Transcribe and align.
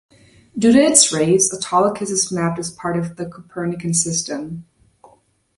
Due 0.57 0.71
to 0.73 0.79
its 0.79 1.13
rays, 1.13 1.53
Autolycus 1.53 2.09
is 2.09 2.31
mapped 2.31 2.57
as 2.57 2.71
part 2.71 2.97
of 2.97 3.17
the 3.17 3.27
Copernican 3.27 3.93
System. 3.93 4.65